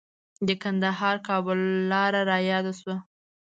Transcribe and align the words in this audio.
د 0.47 0.49
کندهار-کابل 0.63 1.59
لاره 1.91 2.21
رایاده 2.31 2.73
شوه. 2.79 2.97